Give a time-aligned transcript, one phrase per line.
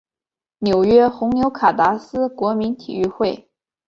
[0.57, 3.51] 纽约红牛卡达斯国民体育会